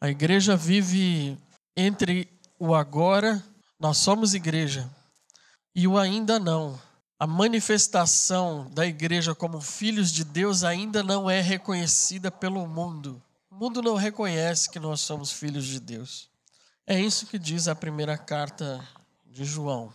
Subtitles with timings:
[0.00, 1.38] A igreja vive
[1.76, 2.26] entre
[2.58, 3.44] o agora,
[3.78, 4.90] nós somos igreja,
[5.74, 6.80] e o ainda não.
[7.18, 13.22] A manifestação da igreja como filhos de Deus ainda não é reconhecida pelo mundo.
[13.50, 16.30] O mundo não reconhece que nós somos filhos de Deus.
[16.86, 18.82] É isso que diz a primeira carta
[19.26, 19.92] de João.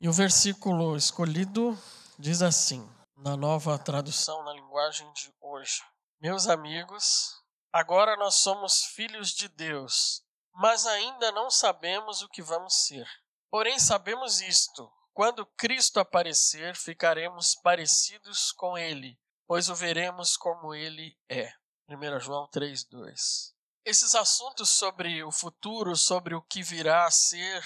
[0.00, 1.78] E o versículo escolhido
[2.18, 2.84] diz assim,
[3.16, 5.80] na nova tradução na linguagem de hoje:
[6.20, 7.38] Meus amigos,
[7.72, 13.06] Agora nós somos filhos de Deus, mas ainda não sabemos o que vamos ser.
[13.50, 21.16] Porém, sabemos isto: quando Cristo aparecer, ficaremos parecidos com Ele, pois o veremos como Ele
[21.28, 21.52] é.
[21.88, 23.52] 1 João 3,2.
[23.84, 27.62] Esses assuntos sobre o futuro, sobre o que virá a ser,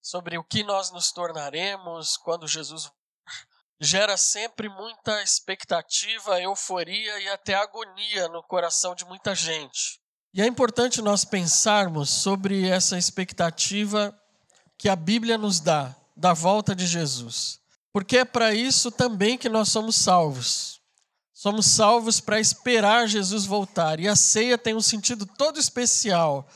[0.00, 2.90] sobre o que nós nos tornaremos quando Jesus
[3.82, 10.00] gera sempre muita expectativa, euforia e até agonia no coração de muita gente.
[10.32, 14.16] E é importante nós pensarmos sobre essa expectativa
[14.78, 17.58] que a Bíblia nos dá da volta de Jesus.
[17.92, 20.80] Porque é para isso também que nós somos salvos.
[21.34, 23.98] Somos salvos para esperar Jesus voltar.
[23.98, 26.48] E a ceia tem um sentido todo especial.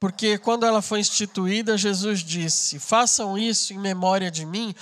[0.00, 4.74] Porque quando ela foi instituída, Jesus disse: Façam isso em memória de mim,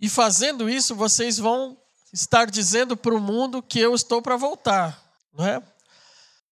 [0.00, 1.76] e fazendo isso, vocês vão
[2.12, 5.00] estar dizendo para o mundo que eu estou para voltar,
[5.32, 5.62] não é?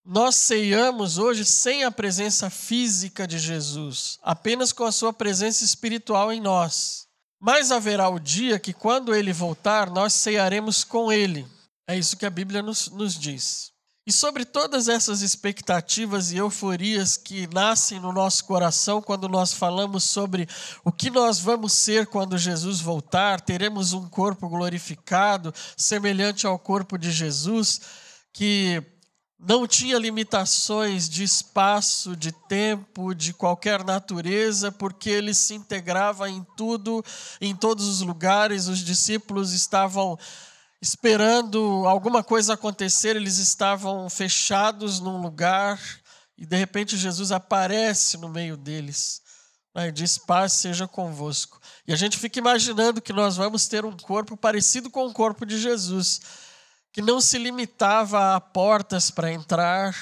[0.05, 6.33] Nós ceiamos hoje sem a presença física de Jesus, apenas com a sua presença espiritual
[6.33, 7.07] em nós.
[7.41, 11.47] Mas haverá o dia que, quando ele voltar, nós ceiaremos com ele.
[11.87, 13.71] É isso que a Bíblia nos, nos diz.
[14.09, 20.03] E sobre todas essas expectativas e euforias que nascem no nosso coração quando nós falamos
[20.03, 20.49] sobre
[20.83, 26.97] o que nós vamos ser quando Jesus voltar, teremos um corpo glorificado, semelhante ao corpo
[26.97, 27.83] de Jesus,
[28.33, 28.83] que
[29.39, 36.47] não tinha limitações de espaço, de tempo, de qualquer natureza, porque ele se integrava em
[36.57, 37.05] tudo,
[37.43, 38.69] em todos os lugares.
[38.69, 40.19] Os discípulos estavam
[40.81, 45.81] esperando alguma coisa acontecer, eles estavam fechados num lugar
[46.37, 49.23] e de repente Jesus aparece no meio deles
[49.75, 51.61] né, e diz: Paz seja convosco.
[51.87, 55.45] E a gente fica imaginando que nós vamos ter um corpo parecido com o corpo
[55.45, 56.21] de Jesus,
[56.93, 59.97] que não se limitava a portas para entrar,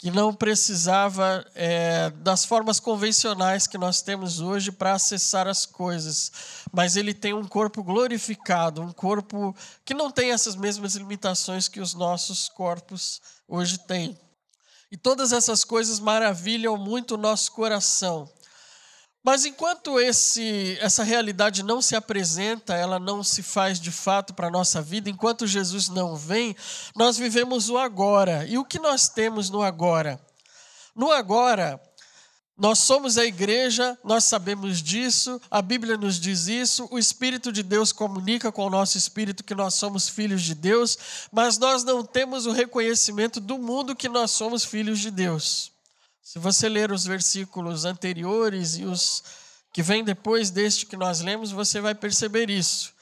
[0.00, 6.32] que não precisava é, das formas convencionais que nós temos hoje para acessar as coisas,
[6.72, 11.80] mas ele tem um corpo glorificado, um corpo que não tem essas mesmas limitações que
[11.80, 14.18] os nossos corpos hoje têm.
[14.90, 18.26] E todas essas coisas maravilham muito o nosso coração.
[19.22, 24.48] Mas enquanto esse, essa realidade não se apresenta, ela não se faz de fato para
[24.48, 26.56] a nossa vida, enquanto Jesus não vem,
[26.96, 28.46] nós vivemos o agora.
[28.46, 30.18] E o que nós temos no agora?
[30.96, 31.78] No agora,
[32.56, 37.62] nós somos a igreja, nós sabemos disso, a Bíblia nos diz isso, o Espírito de
[37.62, 40.98] Deus comunica com o nosso espírito que nós somos filhos de Deus,
[41.32, 45.72] mas nós não temos o reconhecimento do mundo que nós somos filhos de Deus.
[46.22, 49.22] Se você ler os versículos anteriores e os
[49.72, 52.92] que vêm depois deste que nós lemos, você vai perceber isso.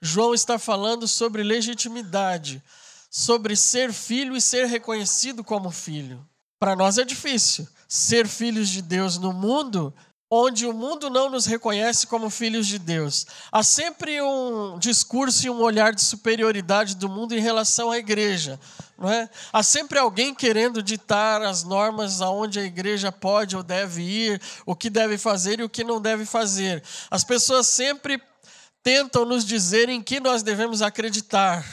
[0.00, 2.62] João está falando sobre legitimidade,
[3.10, 6.26] sobre ser filho e ser reconhecido como filho.
[6.58, 9.94] Para nós é difícil ser filhos de Deus no mundo
[10.30, 13.26] onde o mundo não nos reconhece como filhos de Deus.
[13.50, 18.58] Há sempre um discurso e um olhar de superioridade do mundo em relação à igreja.
[18.98, 19.28] Não é?
[19.52, 24.74] Há sempre alguém querendo ditar as normas aonde a igreja pode ou deve ir, o
[24.74, 26.82] que deve fazer e o que não deve fazer.
[27.10, 28.20] As pessoas sempre
[28.82, 31.64] tentam nos dizer em que nós devemos acreditar.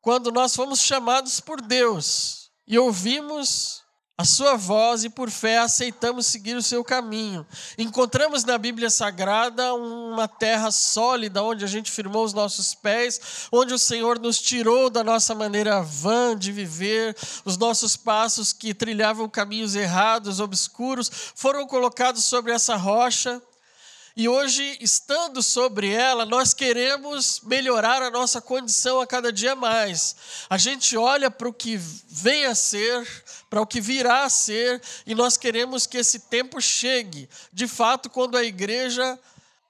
[0.00, 3.82] Quando nós fomos chamados por Deus e ouvimos
[4.20, 7.46] a sua voz e por fé aceitamos seguir o seu caminho.
[7.78, 13.72] Encontramos na Bíblia Sagrada uma terra sólida onde a gente firmou os nossos pés, onde
[13.72, 19.28] o Senhor nos tirou da nossa maneira vã de viver, os nossos passos que trilhavam
[19.28, 23.40] caminhos errados, obscuros, foram colocados sobre essa rocha
[24.18, 30.16] e hoje, estando sobre ela, nós queremos melhorar a nossa condição a cada dia mais.
[30.50, 33.06] A gente olha para o que vem a ser,
[33.48, 38.10] para o que virá a ser, e nós queremos que esse tempo chegue, de fato,
[38.10, 39.16] quando a igreja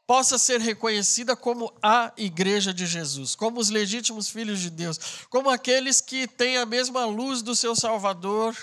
[0.07, 4.99] possa ser reconhecida como a igreja de Jesus, como os legítimos filhos de Deus,
[5.29, 8.57] como aqueles que têm a mesma luz do seu Salvador,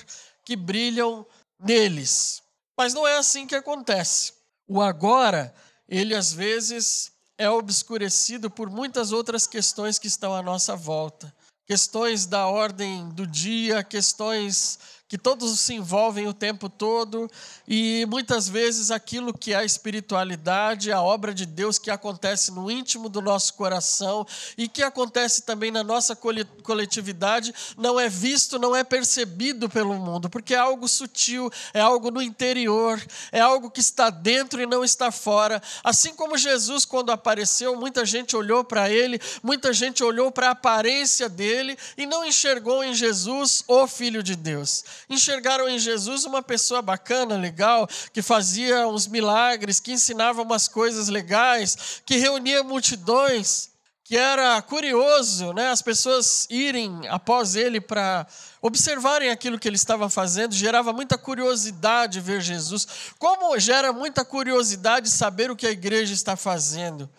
[0.43, 1.23] que brilham
[1.59, 2.41] neles.
[2.75, 4.33] Mas não é assim que acontece.
[4.67, 5.53] O agora
[5.87, 11.33] ele às vezes é obscurecido por muitas outras questões que estão à nossa volta.
[11.67, 14.77] questões da ordem do dia, questões
[15.15, 17.31] que todos se envolvem o tempo todo
[17.65, 22.69] e muitas vezes aquilo que é a espiritualidade, a obra de Deus que acontece no
[22.69, 24.27] íntimo do nosso coração
[24.57, 30.29] e que acontece também na nossa coletividade não é visto, não é percebido pelo mundo,
[30.29, 33.01] porque é algo sutil, é algo no interior,
[33.31, 35.63] é algo que está dentro e não está fora.
[35.81, 40.51] Assim como Jesus, quando apareceu, muita gente olhou para ele, muita gente olhou para a
[40.51, 46.41] aparência dele e não enxergou em Jesus o Filho de Deus enxergaram em Jesus uma
[46.41, 53.69] pessoa bacana, legal, que fazia uns milagres, que ensinava umas coisas legais, que reunia multidões,
[54.03, 58.27] que era curioso, né, as pessoas irem após ele para
[58.61, 62.87] observarem aquilo que ele estava fazendo, gerava muita curiosidade ver Jesus.
[63.17, 67.09] Como gera muita curiosidade saber o que a igreja está fazendo?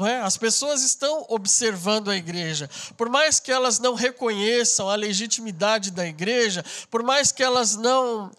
[0.00, 0.20] É?
[0.20, 2.68] As pessoas estão observando a igreja.
[2.96, 8.30] Por mais que elas não reconheçam a legitimidade da igreja, por mais que elas não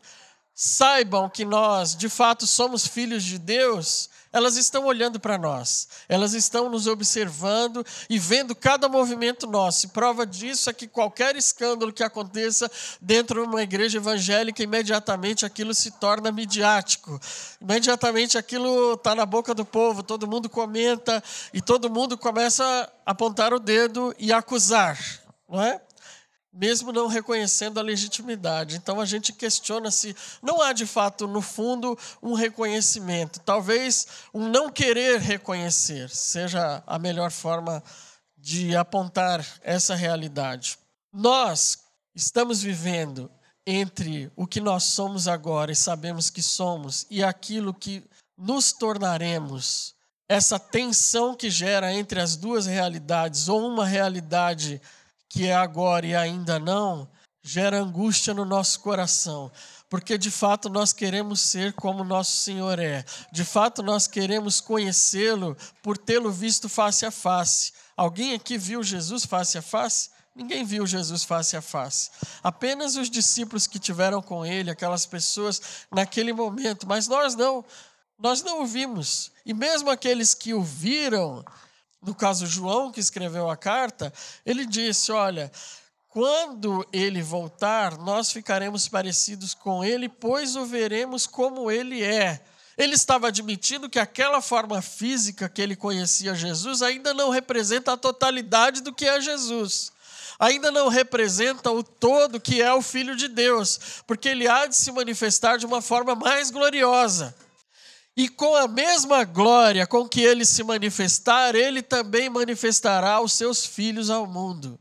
[0.54, 6.34] saibam que nós, de fato, somos filhos de Deus, elas estão olhando para nós, elas
[6.34, 9.86] estão nos observando e vendo cada movimento nosso.
[9.86, 12.70] E prova disso é que qualquer escândalo que aconteça
[13.02, 17.20] dentro de uma igreja evangélica, imediatamente aquilo se torna midiático.
[17.60, 22.64] Imediatamente aquilo está na boca do povo, todo mundo comenta e todo mundo começa
[23.06, 25.00] a apontar o dedo e acusar,
[25.50, 25.82] não é?
[26.58, 28.76] Mesmo não reconhecendo a legitimidade.
[28.76, 33.40] Então a gente questiona se não há de fato no fundo um reconhecimento.
[33.42, 37.84] Talvez um não querer reconhecer seja a melhor forma
[38.36, 40.80] de apontar essa realidade.
[41.14, 41.78] Nós
[42.16, 43.30] estamos vivendo
[43.66, 48.04] entre o que nós somos agora e sabemos que somos e aquilo que
[48.38, 49.96] nos tornaremos.
[50.30, 54.82] Essa tensão que gera entre as duas realidades ou uma realidade
[55.30, 57.10] que é agora e ainda não,
[57.42, 59.52] gera angústia no nosso coração,
[59.90, 65.56] porque de fato nós queremos ser como nosso Senhor é, de fato nós queremos conhecê-lo
[65.82, 67.72] por tê-lo visto face a face.
[67.96, 70.10] Alguém aqui viu Jesus face a face?
[70.36, 72.12] Ninguém viu Jesus face a face.
[72.44, 75.60] Apenas os discípulos que tiveram com ele, aquelas pessoas
[75.92, 77.66] naquele momento, mas nós não.
[78.20, 79.32] Nós não o vimos.
[79.46, 81.44] E mesmo aqueles que o viram,
[82.08, 84.14] no caso João, que escreveu a carta,
[84.46, 85.52] ele disse: Olha,
[86.08, 92.42] quando ele voltar, nós ficaremos parecidos com ele, pois o veremos como ele é.
[92.78, 97.98] Ele estava admitindo que aquela forma física que ele conhecia Jesus ainda não representa a
[97.98, 99.92] totalidade do que é Jesus.
[100.40, 104.78] Ainda não representa o todo que é o Filho de Deus, porque ele há de
[104.78, 107.36] se manifestar de uma forma mais gloriosa.
[108.18, 113.64] E com a mesma glória com que ele se manifestar, ele também manifestará os seus
[113.64, 114.80] filhos ao mundo.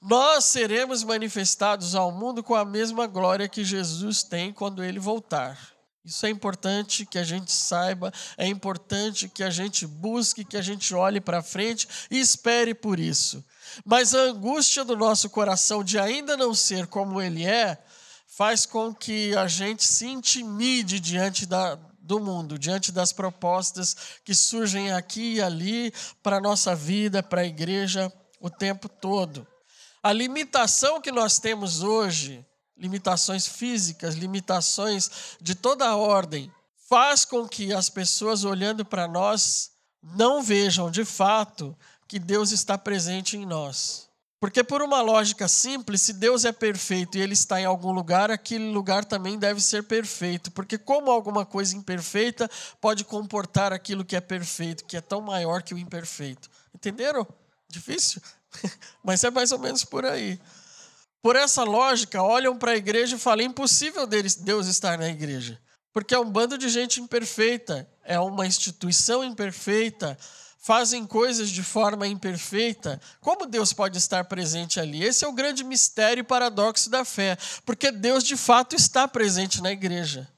[0.00, 5.58] Nós seremos manifestados ao mundo com a mesma glória que Jesus tem quando ele voltar.
[6.02, 10.62] Isso é importante que a gente saiba, é importante que a gente busque, que a
[10.62, 13.44] gente olhe para frente e espere por isso.
[13.84, 17.76] Mas a angústia do nosso coração de ainda não ser como ele é,
[18.26, 24.34] faz com que a gente se intimide diante da, do mundo, diante das propostas que
[24.34, 25.92] surgem aqui e ali
[26.22, 29.46] para a nossa vida, para a igreja, o tempo todo.
[30.02, 32.44] A limitação que nós temos hoje,
[32.76, 36.50] limitações físicas, limitações de toda a ordem,
[36.88, 39.70] faz com que as pessoas olhando para nós
[40.02, 41.76] não vejam de fato
[42.08, 44.09] que Deus está presente em nós.
[44.40, 48.30] Porque, por uma lógica simples, se Deus é perfeito e Ele está em algum lugar,
[48.30, 50.50] aquele lugar também deve ser perfeito.
[50.50, 55.62] Porque, como alguma coisa imperfeita pode comportar aquilo que é perfeito, que é tão maior
[55.62, 56.48] que o imperfeito.
[56.74, 57.26] Entenderam?
[57.68, 58.22] Difícil?
[59.04, 60.40] Mas é mais ou menos por aí.
[61.20, 65.60] Por essa lógica, olham para a igreja e falam: é impossível Deus estar na igreja.
[65.92, 70.16] Porque é um bando de gente imperfeita, é uma instituição imperfeita
[70.60, 75.02] fazem coisas de forma imperfeita, como Deus pode estar presente ali?
[75.02, 79.62] Esse é o grande mistério e paradoxo da fé, porque Deus de fato está presente
[79.62, 80.28] na igreja.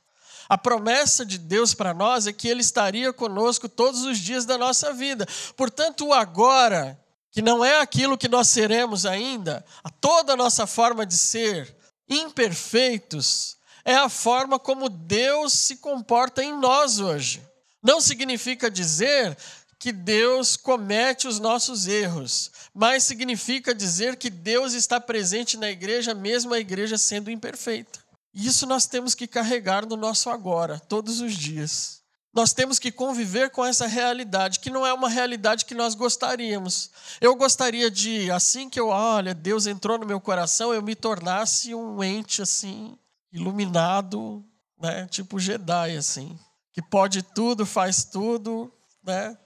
[0.49, 4.57] A promessa de Deus para nós é que Ele estaria conosco todos os dias da
[4.57, 5.26] nossa vida.
[5.57, 7.00] Portanto, o agora,
[7.33, 11.75] que não é aquilo que nós seremos ainda, a toda a nossa forma de ser,
[12.09, 17.43] imperfeitos, é a forma como Deus se comporta em nós hoje.
[17.83, 19.37] Não significa dizer
[19.83, 26.15] que Deus comete os nossos erros, mas significa dizer que Deus está presente na igreja,
[26.15, 27.99] mesmo a igreja sendo imperfeita.
[28.33, 32.01] Isso nós temos que carregar no nosso agora, todos os dias.
[32.35, 36.91] nós temos que conviver com essa realidade, que não é uma realidade que nós gostaríamos.
[37.21, 41.75] Eu gostaria de, assim que eu, olha, Deus entrou no meu coração, eu me tornasse
[41.75, 42.97] um ente assim,
[43.31, 44.43] iluminado,
[44.81, 46.39] né, tipo Jedi assim,
[46.73, 48.73] que pode tudo, faz tudo,
[49.05, 49.37] né?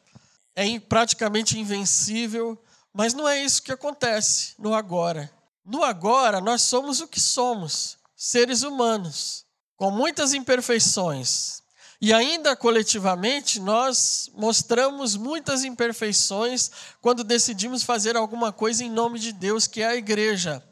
[0.56, 2.58] É praticamente invencível,
[2.92, 5.30] mas não é isso que acontece no agora.
[5.62, 9.44] No agora nós somos o que somos, seres humanos,
[9.76, 11.62] com muitas imperfeições,
[12.00, 16.70] e ainda coletivamente, nós mostramos muitas imperfeições
[17.00, 20.62] quando decidimos fazer alguma coisa em nome de Deus, que é a igreja.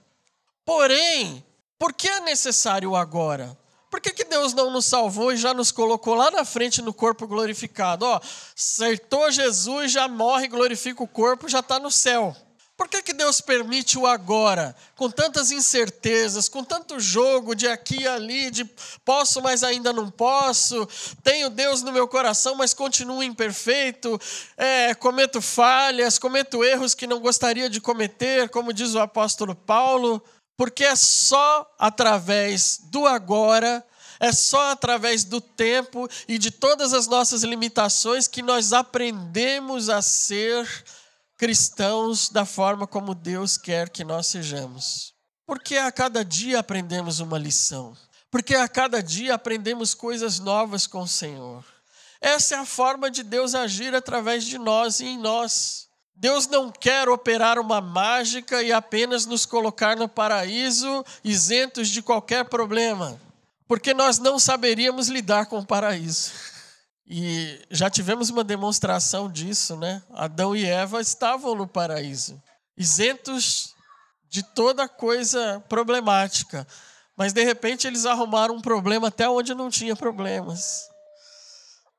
[0.64, 1.44] Porém,
[1.78, 3.56] por que é necessário agora?
[3.94, 6.92] Por que, que Deus não nos salvou e já nos colocou lá na frente no
[6.92, 8.04] corpo glorificado?
[8.04, 8.20] Ó,
[8.58, 12.36] acertou Jesus, já morre, glorifica o corpo, já está no céu.
[12.76, 18.00] Por que, que Deus permite o agora, com tantas incertezas, com tanto jogo de aqui
[18.00, 18.64] e ali, de
[19.04, 20.88] posso, mas ainda não posso,
[21.22, 24.20] tenho Deus no meu coração, mas continuo imperfeito,
[24.56, 30.20] é, cometo falhas, cometo erros que não gostaria de cometer, como diz o apóstolo Paulo,
[30.56, 33.84] porque é só através do agora,
[34.20, 40.00] é só através do tempo e de todas as nossas limitações que nós aprendemos a
[40.00, 40.66] ser
[41.36, 45.12] cristãos da forma como Deus quer que nós sejamos.
[45.46, 47.96] Porque a cada dia aprendemos uma lição.
[48.30, 51.64] Porque a cada dia aprendemos coisas novas com o Senhor.
[52.20, 55.88] Essa é a forma de Deus agir através de nós e em nós.
[56.16, 62.44] Deus não quer operar uma mágica e apenas nos colocar no paraíso isentos de qualquer
[62.44, 63.20] problema,
[63.66, 66.32] porque nós não saberíamos lidar com o paraíso.
[67.06, 70.02] E já tivemos uma demonstração disso, né?
[70.14, 72.42] Adão e Eva estavam no paraíso,
[72.76, 73.74] isentos
[74.30, 76.66] de toda coisa problemática.
[77.16, 80.88] Mas de repente eles arrumaram um problema até onde não tinha problemas.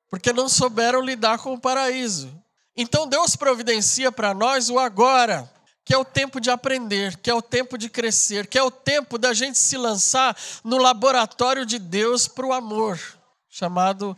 [0.09, 2.29] Porque não souberam lidar com o paraíso.
[2.75, 5.51] Então Deus providencia para nós o agora,
[5.83, 8.71] que é o tempo de aprender, que é o tempo de crescer, que é o
[8.71, 12.99] tempo da gente se lançar no laboratório de Deus para o amor,
[13.49, 14.17] chamado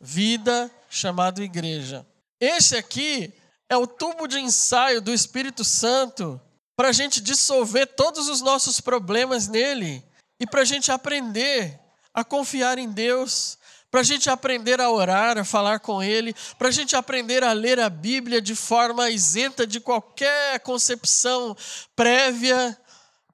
[0.00, 2.06] vida chamado igreja.
[2.38, 3.32] Esse aqui
[3.68, 6.40] é o tubo de ensaio do Espírito Santo
[6.76, 10.04] para a gente dissolver todos os nossos problemas nele
[10.38, 11.80] e para a gente aprender
[12.12, 13.58] a confiar em Deus,
[13.94, 17.52] para a gente aprender a orar, a falar com Ele, para a gente aprender a
[17.52, 21.56] ler a Bíblia de forma isenta de qualquer concepção
[21.94, 22.76] prévia,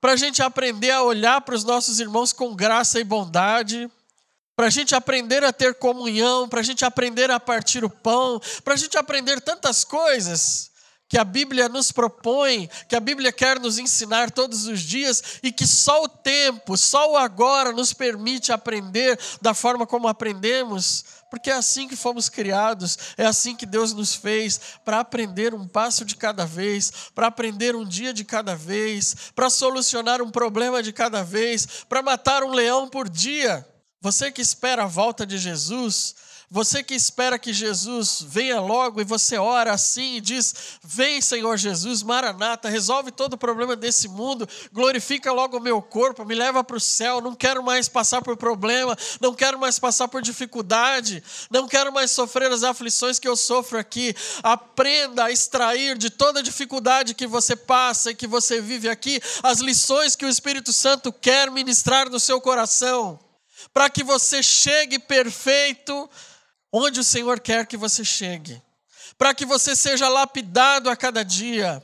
[0.02, 3.90] para a gente aprender a olhar para os nossos irmãos com graça e bondade
[4.54, 8.38] para a gente aprender a ter comunhão, para a gente aprender a partir o pão,
[8.62, 10.69] para a gente aprender tantas coisas
[11.10, 15.50] que a Bíblia nos propõe, que a Bíblia quer nos ensinar todos os dias e
[15.50, 21.50] que só o tempo, só o agora nos permite aprender da forma como aprendemos, porque
[21.50, 26.04] é assim que fomos criados, é assim que Deus nos fez, para aprender um passo
[26.04, 30.92] de cada vez, para aprender um dia de cada vez, para solucionar um problema de
[30.92, 33.66] cada vez, para matar um leão por dia.
[34.00, 36.14] Você que espera a volta de Jesus,
[36.52, 40.52] você que espera que Jesus venha logo e você ora assim e diz:
[40.82, 46.24] Vem, Senhor Jesus, Maranata, resolve todo o problema desse mundo, glorifica logo o meu corpo,
[46.24, 47.20] me leva para o céu.
[47.20, 52.10] Não quero mais passar por problema, não quero mais passar por dificuldade, não quero mais
[52.10, 54.12] sofrer as aflições que eu sofro aqui.
[54.42, 59.60] Aprenda a extrair de toda dificuldade que você passa e que você vive aqui as
[59.60, 63.20] lições que o Espírito Santo quer ministrar no seu coração
[63.72, 66.08] para que você chegue perfeito
[66.72, 68.62] onde o Senhor quer que você chegue,
[69.18, 71.82] para que você seja lapidado a cada dia,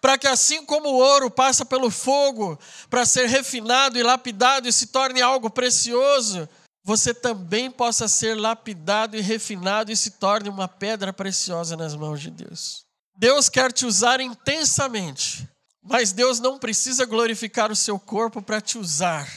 [0.00, 2.58] para que assim como o ouro passa pelo fogo
[2.88, 6.48] para ser refinado e lapidado e se torne algo precioso,
[6.84, 12.20] você também possa ser lapidado e refinado e se torne uma pedra preciosa nas mãos
[12.20, 12.84] de Deus.
[13.16, 15.48] Deus quer te usar intensamente,
[15.82, 19.28] mas Deus não precisa glorificar o seu corpo para te usar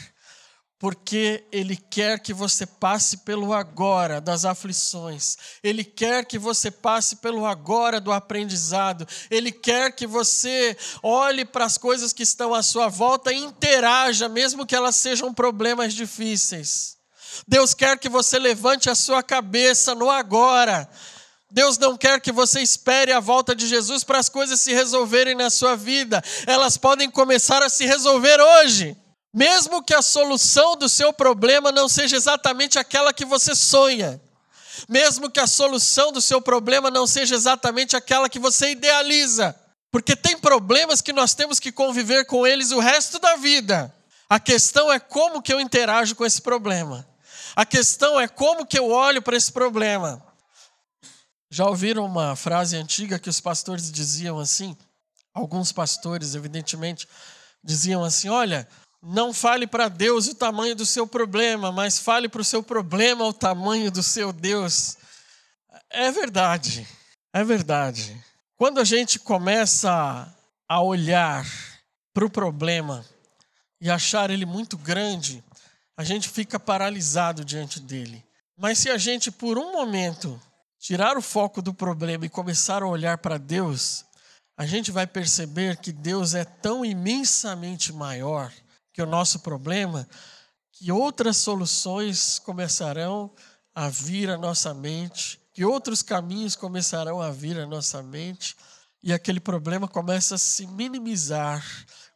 [0.77, 7.17] porque Ele quer que você passe pelo agora das aflições, Ele quer que você passe
[7.17, 12.61] pelo agora do aprendizado, Ele quer que você olhe para as coisas que estão à
[12.61, 16.97] sua volta e interaja, mesmo que elas sejam problemas difíceis.
[17.47, 20.89] Deus quer que você levante a sua cabeça no agora.
[21.51, 25.35] Deus não quer que você espere a volta de Jesus para as coisas se resolverem
[25.35, 28.97] na sua vida, elas podem começar a se resolver hoje.
[29.35, 34.21] Mesmo que a solução do seu problema não seja exatamente aquela que você sonha,
[34.87, 39.53] mesmo que a solução do seu problema não seja exatamente aquela que você idealiza,
[39.91, 43.93] porque tem problemas que nós temos que conviver com eles o resto da vida.
[44.29, 47.05] A questão é como que eu interajo com esse problema.
[47.57, 50.25] A questão é como que eu olho para esse problema.
[51.49, 54.77] Já ouviram uma frase antiga que os pastores diziam assim?
[55.33, 57.05] Alguns pastores, evidentemente,
[57.61, 58.67] diziam assim: Olha,
[59.07, 63.23] não fale para Deus o tamanho do seu problema, mas fale para o seu problema
[63.23, 64.97] o tamanho do seu Deus.
[65.91, 66.87] É verdade,
[67.31, 68.19] é verdade.
[68.57, 70.27] Quando a gente começa
[70.67, 71.45] a olhar
[72.15, 73.05] para o problema
[73.79, 75.43] e achar ele muito grande,
[75.95, 78.25] a gente fica paralisado diante dele.
[78.57, 80.41] Mas se a gente, por um momento,
[80.79, 84.03] tirar o foco do problema e começar a olhar para Deus,
[84.57, 88.51] a gente vai perceber que Deus é tão imensamente maior
[88.95, 90.07] que o nosso problema
[90.77, 93.33] que outras soluções começarão
[93.73, 98.57] a vir à nossa mente, que outros caminhos começarão a vir à nossa mente
[99.01, 101.63] e aquele problema começa a se minimizar,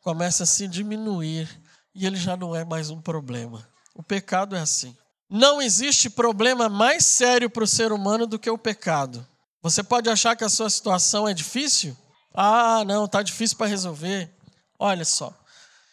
[0.02, 1.50] começa a se diminuir
[1.96, 3.66] e ele já não é mais um problema.
[3.96, 4.96] O pecado é assim.
[5.30, 9.26] Não existe problema mais sério para o ser humano do que o pecado.
[9.62, 11.96] Você pode achar que a sua situação é difícil?
[12.34, 14.34] Ah, não, está difícil para resolver.
[14.78, 15.34] Olha só,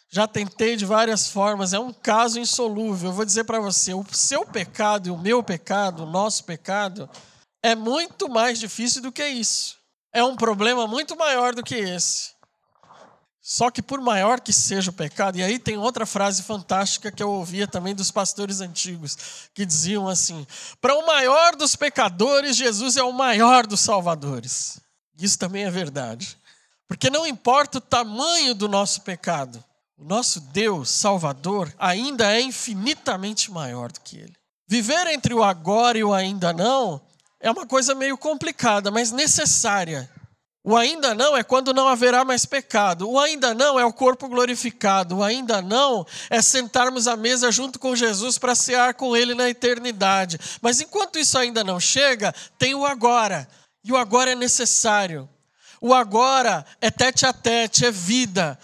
[0.09, 3.09] já tentei de várias formas, é um caso insolúvel.
[3.09, 7.09] Eu vou dizer para você: o seu pecado e o meu pecado, o nosso pecado,
[7.61, 9.77] é muito mais difícil do que isso.
[10.13, 12.37] É um problema muito maior do que esse.
[13.41, 17.23] Só que por maior que seja o pecado, e aí tem outra frase fantástica que
[17.23, 19.17] eu ouvia também dos pastores antigos,
[19.53, 20.45] que diziam assim:
[20.81, 24.79] para o maior dos pecadores, Jesus é o maior dos salvadores.
[25.17, 26.37] Isso também é verdade.
[26.87, 29.63] Porque não importa o tamanho do nosso pecado,
[29.97, 34.33] o nosso Deus Salvador ainda é infinitamente maior do que ele.
[34.67, 37.01] Viver entre o agora e o ainda não
[37.39, 40.09] é uma coisa meio complicada, mas necessária
[40.67, 43.09] o ainda não é quando não haverá mais pecado.
[43.09, 45.15] O ainda não é o corpo glorificado.
[45.15, 49.49] O ainda não é sentarmos à mesa junto com Jesus para cear com Ele na
[49.49, 50.37] eternidade.
[50.61, 53.47] Mas enquanto isso ainda não chega, tem o agora.
[53.81, 55.29] E o agora é necessário.
[55.79, 58.59] O agora é tete a tete, é vida.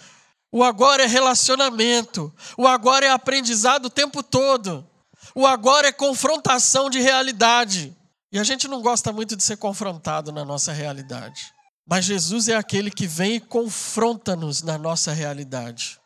[0.54, 2.32] O agora é relacionamento.
[2.56, 4.88] O agora é aprendizado o tempo todo.
[5.34, 7.92] O agora é confrontação de realidade.
[8.30, 11.52] E a gente não gosta muito de ser confrontado na nossa realidade.
[11.84, 15.98] Mas Jesus é aquele que vem e confronta-nos na nossa realidade.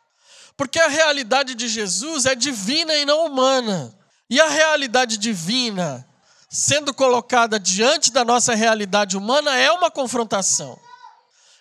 [0.57, 3.95] Porque a realidade de Jesus é divina e não humana.
[4.27, 6.03] E a realidade divina,
[6.49, 10.75] sendo colocada diante da nossa realidade humana, é uma confrontação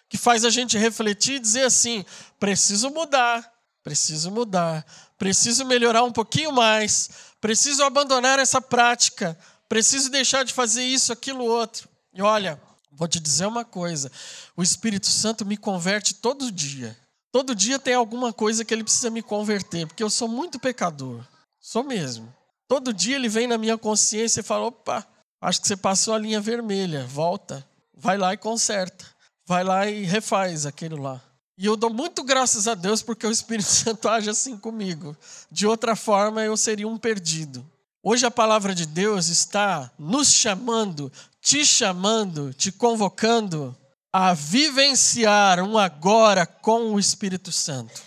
[0.09, 2.05] que faz a gente refletir e dizer assim:
[2.39, 4.85] preciso mudar, preciso mudar,
[5.17, 11.45] preciso melhorar um pouquinho mais, preciso abandonar essa prática, preciso deixar de fazer isso, aquilo,
[11.45, 11.89] outro.
[12.13, 12.61] E olha,
[12.99, 14.11] Vou te dizer uma coisa:
[14.57, 16.99] o Espírito Santo me converte todo dia.
[17.31, 21.25] Todo dia tem alguma coisa que ele precisa me converter, porque eu sou muito pecador.
[21.61, 22.35] Sou mesmo.
[22.67, 25.07] Todo dia ele vem na minha consciência e fala: opa,
[25.41, 27.65] acho que você passou a linha vermelha, volta.
[27.95, 29.05] Vai lá e conserta.
[29.47, 31.23] Vai lá e refaz aquilo lá.
[31.59, 35.15] E eu dou muito graças a Deus porque o Espírito Santo age assim comigo.
[35.51, 37.69] De outra forma, eu seria um perdido.
[38.01, 41.13] Hoje a palavra de Deus está nos chamando
[41.49, 43.75] te chamando, te convocando
[44.13, 48.03] a vivenciar um agora com o Espírito Santo.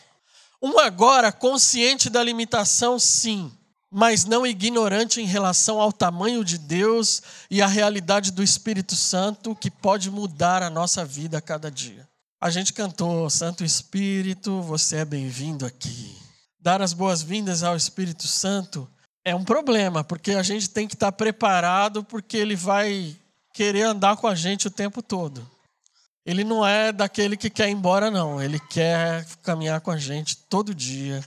[0.62, 3.52] Um agora consciente da limitação, sim,
[3.90, 9.56] mas não ignorante em relação ao tamanho de Deus e à realidade do Espírito Santo
[9.56, 12.08] que pode mudar a nossa vida a cada dia.
[12.44, 16.18] A gente cantou Santo Espírito, você é bem-vindo aqui.
[16.60, 18.90] Dar as boas-vindas ao Espírito Santo
[19.24, 23.16] é um problema, porque a gente tem que estar preparado, porque ele vai
[23.54, 25.48] querer andar com a gente o tempo todo.
[26.26, 28.42] Ele não é daquele que quer ir embora, não.
[28.42, 31.24] Ele quer caminhar com a gente todo dia.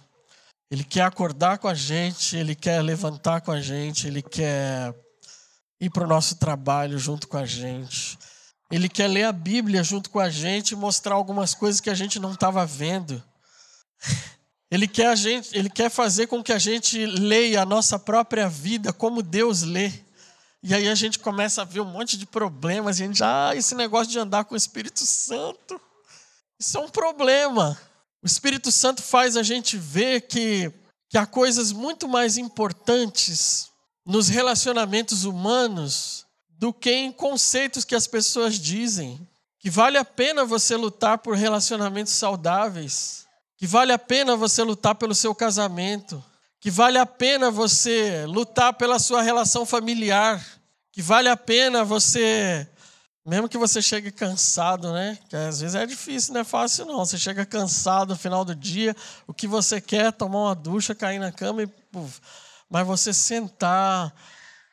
[0.68, 4.92] Ele quer acordar com a gente, ele quer levantar com a gente, ele quer
[5.80, 8.18] ir para o nosso trabalho junto com a gente.
[8.74, 11.94] Ele quer ler a Bíblia junto com a gente e mostrar algumas coisas que a
[11.94, 13.22] gente não estava vendo.
[14.68, 18.48] Ele quer, a gente, ele quer fazer com que a gente leia a nossa própria
[18.48, 19.92] vida como Deus lê.
[20.60, 23.52] E aí a gente começa a ver um monte de problemas, e a gente, ah,
[23.54, 25.80] esse negócio de andar com o Espírito Santo,
[26.58, 27.80] isso é um problema.
[28.20, 30.72] O Espírito Santo faz a gente ver que,
[31.08, 33.70] que há coisas muito mais importantes
[34.04, 36.23] nos relacionamentos humanos
[36.64, 39.20] do que em conceitos que as pessoas dizem.
[39.58, 43.26] Que vale a pena você lutar por relacionamentos saudáveis,
[43.58, 46.24] que vale a pena você lutar pelo seu casamento,
[46.58, 50.42] que vale a pena você lutar pela sua relação familiar,
[50.90, 52.66] que vale a pena você,
[53.26, 55.18] mesmo que você chegue cansado, né?
[55.28, 56.96] Que às vezes é difícil, não é fácil não.
[57.04, 58.96] Você chega cansado no final do dia,
[59.26, 61.66] o que você quer é tomar uma ducha, cair na cama e.
[61.66, 62.22] Puf,
[62.70, 64.14] mas você sentar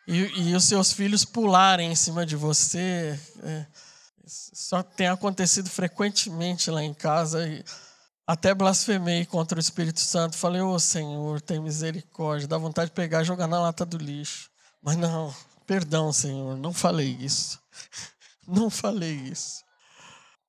[0.07, 3.19] e, e os seus filhos pularem em cima de você.
[3.43, 3.65] É,
[4.25, 7.47] só tem acontecido frequentemente lá em casa.
[7.47, 7.63] E
[8.25, 10.37] até blasfemei contra o Espírito Santo.
[10.37, 12.47] Falei, ô oh, Senhor, tem misericórdia.
[12.47, 14.49] Dá vontade de pegar e jogar na lata do lixo.
[14.81, 15.33] Mas não,
[15.67, 17.59] perdão, Senhor, não falei isso.
[18.47, 19.63] Não falei isso.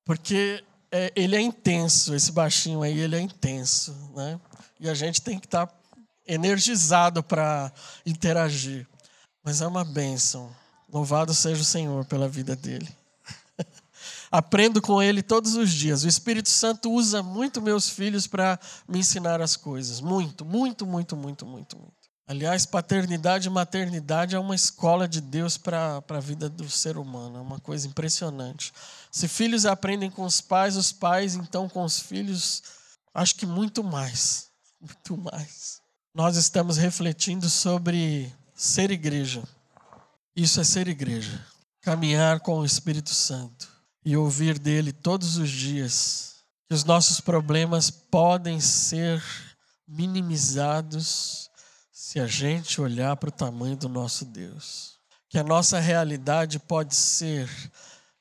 [0.03, 0.61] Porque
[0.91, 3.95] é, ele é intenso, esse baixinho aí, ele é intenso.
[4.13, 4.37] Né?
[4.79, 5.73] E a gente tem que estar tá
[6.27, 7.71] energizado para
[8.05, 8.85] interagir.
[9.43, 10.49] Mas é uma bênção.
[10.91, 12.87] Louvado seja o Senhor pela vida dele.
[14.31, 16.03] Aprendo com ele todos os dias.
[16.03, 19.99] O Espírito Santo usa muito meus filhos para me ensinar as coisas.
[19.99, 22.03] Muito, muito, muito, muito, muito, muito.
[22.25, 27.37] Aliás, paternidade e maternidade é uma escola de Deus para a vida do ser humano.
[27.37, 28.71] É uma coisa impressionante.
[29.11, 32.63] Se filhos aprendem com os pais, os pais, então, com os filhos,
[33.13, 34.51] acho que muito mais.
[34.83, 35.81] Muito mais.
[36.13, 39.43] Nós estamos refletindo sobre ser igreja.
[40.33, 41.45] Isso é ser igreja.
[41.81, 43.67] Caminhar com o Espírito Santo
[44.05, 49.21] e ouvir dele todos os dias que os nossos problemas podem ser
[49.85, 51.49] minimizados
[51.91, 54.97] se a gente olhar para o tamanho do nosso Deus.
[55.27, 57.49] Que a nossa realidade pode ser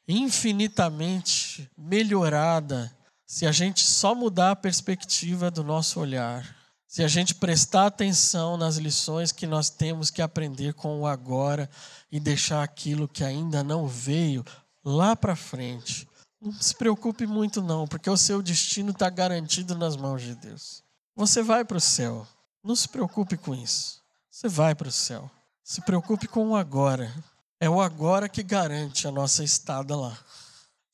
[0.08, 2.92] infinitamente melhorada
[3.24, 6.61] se a gente só mudar a perspectiva do nosso olhar
[6.92, 11.70] se a gente prestar atenção nas lições que nós temos que aprender com o agora
[12.10, 14.44] e deixar aquilo que ainda não veio
[14.84, 16.06] lá para frente.
[16.38, 20.84] Não se preocupe muito, não, porque o seu destino está garantido nas mãos de Deus.
[21.16, 22.28] Você vai para o céu.
[22.62, 24.02] Não se preocupe com isso.
[24.30, 25.30] Você vai para o céu.
[25.64, 27.10] Se preocupe com o agora.
[27.58, 30.14] É o agora que garante a nossa estada lá.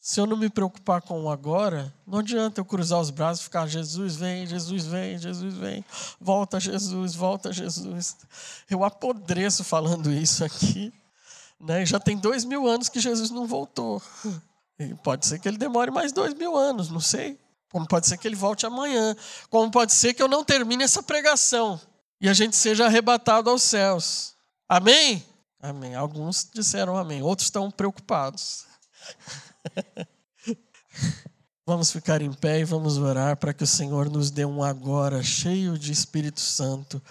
[0.00, 3.44] Se eu não me preocupar com o agora, não adianta eu cruzar os braços e
[3.44, 5.84] ficar Jesus vem, Jesus vem, Jesus vem,
[6.20, 8.16] volta Jesus, volta Jesus.
[8.70, 10.92] Eu apodreço falando isso aqui.
[11.61, 11.84] Né?
[11.84, 14.00] Já tem dois mil anos que Jesus não voltou.
[14.78, 17.38] E pode ser que ele demore mais dois mil anos, não sei.
[17.70, 19.14] Como pode ser que ele volte amanhã.
[19.50, 21.80] Como pode ser que eu não termine essa pregação
[22.20, 24.34] e a gente seja arrebatado aos céus.
[24.68, 25.24] Amém?
[25.61, 25.94] Amém.
[25.94, 28.66] Alguns disseram amém, outros estão preocupados.
[31.66, 35.22] Vamos ficar em pé e vamos orar para que o Senhor nos dê um agora
[35.22, 37.02] cheio de Espírito Santo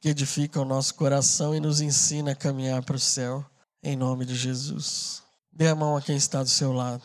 [0.00, 3.44] que edifica o nosso coração e nos ensina a caminhar para o céu.
[3.82, 5.20] Em nome de Jesus.
[5.52, 7.02] Dê a mão a quem está do seu lado.